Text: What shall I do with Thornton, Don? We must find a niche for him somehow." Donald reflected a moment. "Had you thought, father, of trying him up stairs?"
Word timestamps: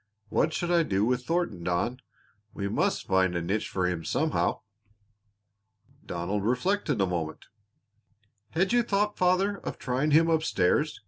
What 0.29 0.51
shall 0.51 0.73
I 0.73 0.81
do 0.81 1.05
with 1.05 1.25
Thornton, 1.25 1.63
Don? 1.63 1.99
We 2.55 2.67
must 2.67 3.05
find 3.05 3.35
a 3.35 3.41
niche 3.43 3.69
for 3.69 3.85
him 3.87 4.03
somehow." 4.03 4.61
Donald 6.03 6.43
reflected 6.43 6.99
a 6.99 7.05
moment. 7.05 7.45
"Had 8.49 8.73
you 8.73 8.81
thought, 8.81 9.19
father, 9.19 9.57
of 9.59 9.77
trying 9.77 10.09
him 10.09 10.27
up 10.27 10.41
stairs?" 10.41 10.99